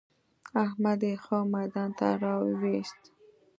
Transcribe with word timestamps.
احمد 0.65 0.99
يې 1.07 1.13
ښه 1.23 1.37
ميدان 1.53 1.89
ته 1.97 2.07
را 2.23 2.33
ويوست. 2.41 3.01